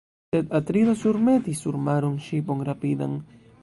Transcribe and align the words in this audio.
Sed 0.35 0.47
Atrido 0.59 0.95
surmetis 1.03 1.63
sur 1.67 1.79
maron 1.91 2.19
ŝipon 2.31 2.69
rapidan. 2.73 3.19